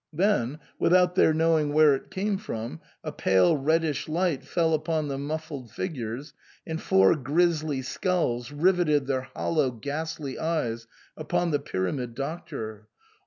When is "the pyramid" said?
11.51-12.15